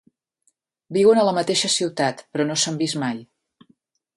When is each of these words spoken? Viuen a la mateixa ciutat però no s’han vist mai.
Viuen 0.97 1.21
a 1.23 1.25
la 1.27 1.35
mateixa 1.39 1.71
ciutat 1.75 2.25
però 2.33 2.49
no 2.49 2.59
s’han 2.63 2.81
vist 2.81 2.99
mai. 3.05 3.21